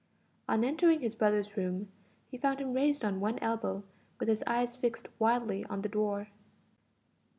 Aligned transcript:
On 0.49 0.63
entering 0.63 1.01
his 1.01 1.13
brother's 1.13 1.55
room, 1.55 1.89
he 2.31 2.35
found 2.39 2.59
him 2.59 2.73
raised 2.73 3.05
on 3.05 3.19
one 3.19 3.37
elbow, 3.37 3.83
with 4.19 4.29
his 4.29 4.43
eyes 4.47 4.75
fixed 4.75 5.09
wildly 5.19 5.63
on 5.65 5.83
the 5.83 5.89
door. 5.89 6.29